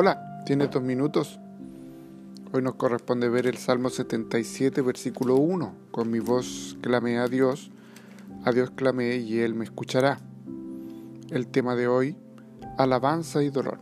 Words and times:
Hola, 0.00 0.44
¿tienes 0.46 0.70
dos 0.70 0.80
minutos? 0.80 1.40
Hoy 2.52 2.62
nos 2.62 2.76
corresponde 2.76 3.28
ver 3.28 3.48
el 3.48 3.56
Salmo 3.56 3.90
77, 3.90 4.80
versículo 4.80 5.34
1. 5.34 5.74
Con 5.90 6.08
mi 6.08 6.20
voz 6.20 6.78
clamé 6.80 7.18
a 7.18 7.26
Dios, 7.26 7.72
a 8.44 8.52
Dios 8.52 8.70
clamé 8.70 9.16
y 9.16 9.40
Él 9.40 9.56
me 9.56 9.64
escuchará. 9.64 10.20
El 11.30 11.48
tema 11.48 11.74
de 11.74 11.88
hoy, 11.88 12.16
alabanza 12.76 13.42
y 13.42 13.50
dolor. 13.50 13.80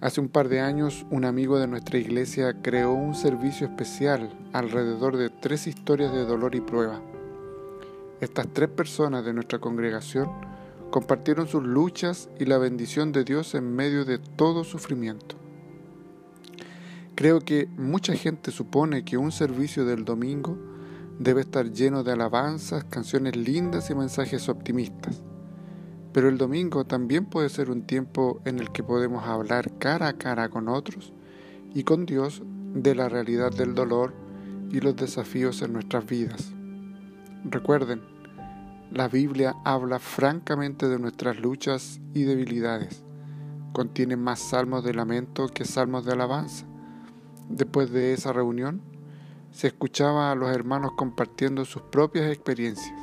Hace 0.00 0.20
un 0.20 0.28
par 0.28 0.48
de 0.48 0.60
años, 0.60 1.04
un 1.10 1.24
amigo 1.24 1.58
de 1.58 1.66
nuestra 1.66 1.98
iglesia 1.98 2.62
creó 2.62 2.92
un 2.92 3.16
servicio 3.16 3.66
especial 3.66 4.30
alrededor 4.52 5.16
de 5.16 5.30
tres 5.30 5.66
historias 5.66 6.12
de 6.12 6.24
dolor 6.24 6.54
y 6.54 6.60
prueba. 6.60 7.00
Estas 8.20 8.46
tres 8.52 8.68
personas 8.68 9.24
de 9.24 9.32
nuestra 9.32 9.58
congregación 9.58 10.30
compartieron 10.90 11.48
sus 11.48 11.62
luchas 11.62 12.28
y 12.38 12.44
la 12.44 12.58
bendición 12.58 13.12
de 13.12 13.24
Dios 13.24 13.54
en 13.54 13.74
medio 13.74 14.04
de 14.04 14.18
todo 14.18 14.64
sufrimiento. 14.64 15.36
Creo 17.14 17.40
que 17.40 17.66
mucha 17.76 18.14
gente 18.14 18.50
supone 18.50 19.04
que 19.04 19.16
un 19.16 19.32
servicio 19.32 19.84
del 19.86 20.04
domingo 20.04 20.58
debe 21.18 21.40
estar 21.40 21.72
lleno 21.72 22.04
de 22.04 22.12
alabanzas, 22.12 22.84
canciones 22.84 23.36
lindas 23.36 23.88
y 23.90 23.94
mensajes 23.94 24.48
optimistas. 24.48 25.22
Pero 26.12 26.28
el 26.28 26.38
domingo 26.38 26.84
también 26.84 27.26
puede 27.26 27.48
ser 27.48 27.70
un 27.70 27.82
tiempo 27.82 28.40
en 28.44 28.58
el 28.58 28.70
que 28.70 28.82
podemos 28.82 29.24
hablar 29.24 29.78
cara 29.78 30.08
a 30.08 30.18
cara 30.18 30.48
con 30.48 30.68
otros 30.68 31.12
y 31.74 31.84
con 31.84 32.06
Dios 32.06 32.42
de 32.74 32.94
la 32.94 33.08
realidad 33.08 33.50
del 33.50 33.74
dolor 33.74 34.14
y 34.70 34.80
los 34.80 34.96
desafíos 34.96 35.62
en 35.62 35.72
nuestras 35.72 36.06
vidas. 36.06 36.52
Recuerden, 37.44 38.02
la 38.90 39.08
Biblia 39.08 39.56
habla 39.64 39.98
francamente 39.98 40.88
de 40.88 40.98
nuestras 40.98 41.40
luchas 41.40 42.00
y 42.14 42.22
debilidades. 42.22 43.02
Contiene 43.72 44.16
más 44.16 44.38
salmos 44.38 44.84
de 44.84 44.94
lamento 44.94 45.48
que 45.48 45.64
salmos 45.64 46.04
de 46.04 46.12
alabanza. 46.12 46.66
Después 47.48 47.90
de 47.90 48.12
esa 48.12 48.32
reunión, 48.32 48.80
se 49.50 49.66
escuchaba 49.66 50.30
a 50.30 50.34
los 50.34 50.54
hermanos 50.54 50.92
compartiendo 50.96 51.64
sus 51.64 51.82
propias 51.82 52.30
experiencias. 52.30 52.98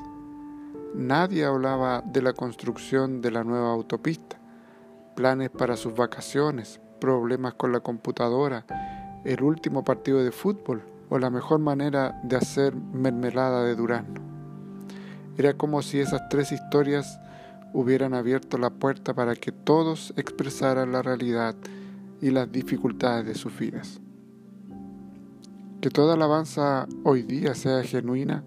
Nadie 0.95 1.45
hablaba 1.45 2.01
de 2.01 2.21
la 2.21 2.33
construcción 2.33 3.21
de 3.21 3.31
la 3.31 3.43
nueva 3.43 3.71
autopista, 3.71 4.39
planes 5.15 5.49
para 5.49 5.75
sus 5.75 5.95
vacaciones, 5.95 6.79
problemas 7.01 7.55
con 7.55 7.71
la 7.71 7.81
computadora, 7.81 8.65
el 9.25 9.43
último 9.43 9.83
partido 9.83 10.23
de 10.23 10.31
fútbol 10.31 10.83
o 11.09 11.19
la 11.19 11.29
mejor 11.29 11.59
manera 11.59 12.19
de 12.23 12.37
hacer 12.37 12.75
mermelada 12.75 13.63
de 13.63 13.75
durazno. 13.75 14.22
Era 15.37 15.55
como 15.55 15.81
si 15.81 15.99
esas 15.99 16.29
tres 16.29 16.51
historias 16.51 17.19
hubieran 17.73 18.13
abierto 18.13 18.57
la 18.57 18.69
puerta 18.69 19.13
para 19.13 19.35
que 19.35 19.51
todos 19.51 20.13
expresaran 20.15 20.91
la 20.91 21.01
realidad 21.01 21.55
y 22.21 22.29
las 22.29 22.51
dificultades 22.51 23.25
de 23.25 23.35
sus 23.35 23.57
vidas. 23.57 23.99
Que 25.81 25.89
toda 25.89 26.13
alabanza 26.13 26.87
hoy 27.03 27.23
día 27.23 27.55
sea 27.55 27.83
genuina 27.83 28.43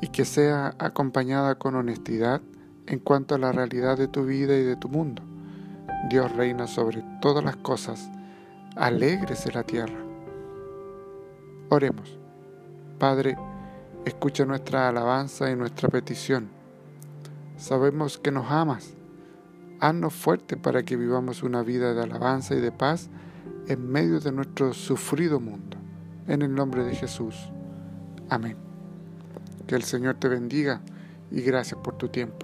y 0.00 0.08
que 0.08 0.24
sea 0.24 0.74
acompañada 0.78 1.56
con 1.56 1.74
honestidad 1.74 2.40
en 2.86 2.98
cuanto 3.00 3.34
a 3.34 3.38
la 3.38 3.52
realidad 3.52 3.98
de 3.98 4.08
tu 4.08 4.24
vida 4.24 4.56
y 4.56 4.62
de 4.62 4.76
tu 4.76 4.88
mundo. 4.88 5.22
Dios 6.08 6.34
reina 6.36 6.66
sobre 6.66 7.02
todas 7.20 7.44
las 7.44 7.56
cosas, 7.56 8.10
alégrese 8.76 9.52
la 9.52 9.64
tierra. 9.64 9.98
Oremos. 11.70 12.18
Padre, 12.98 13.36
Escucha 14.04 14.44
nuestra 14.44 14.88
alabanza 14.88 15.50
y 15.50 15.56
nuestra 15.56 15.88
petición. 15.88 16.50
Sabemos 17.56 18.18
que 18.18 18.30
nos 18.30 18.50
amas. 18.50 18.94
Haznos 19.80 20.12
fuertes 20.12 20.58
para 20.58 20.82
que 20.82 20.96
vivamos 20.96 21.42
una 21.42 21.62
vida 21.62 21.94
de 21.94 22.02
alabanza 22.02 22.54
y 22.54 22.60
de 22.60 22.70
paz 22.70 23.08
en 23.66 23.90
medio 23.90 24.20
de 24.20 24.30
nuestro 24.30 24.74
sufrido 24.74 25.40
mundo. 25.40 25.78
En 26.26 26.42
el 26.42 26.54
nombre 26.54 26.84
de 26.84 26.94
Jesús. 26.94 27.50
Amén. 28.28 28.58
Que 29.66 29.74
el 29.74 29.84
Señor 29.84 30.16
te 30.16 30.28
bendiga 30.28 30.82
y 31.30 31.40
gracias 31.40 31.80
por 31.80 31.96
tu 31.96 32.08
tiempo. 32.08 32.43